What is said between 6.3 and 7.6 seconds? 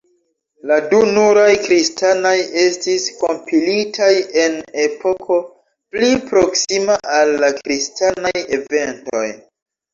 proksima al la